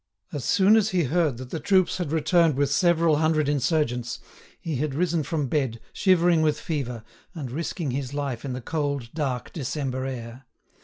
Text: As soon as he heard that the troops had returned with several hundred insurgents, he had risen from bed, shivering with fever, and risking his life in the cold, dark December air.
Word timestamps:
As 0.33 0.43
soon 0.43 0.75
as 0.77 0.89
he 0.89 1.03
heard 1.03 1.37
that 1.37 1.51
the 1.51 1.59
troops 1.59 1.97
had 1.99 2.11
returned 2.11 2.55
with 2.55 2.71
several 2.71 3.17
hundred 3.17 3.47
insurgents, 3.47 4.17
he 4.59 4.77
had 4.77 4.95
risen 4.95 5.21
from 5.21 5.45
bed, 5.45 5.79
shivering 5.93 6.41
with 6.41 6.59
fever, 6.59 7.03
and 7.35 7.51
risking 7.51 7.91
his 7.91 8.11
life 8.11 8.43
in 8.43 8.53
the 8.53 8.61
cold, 8.61 9.09
dark 9.13 9.53
December 9.53 10.07
air. 10.07 10.47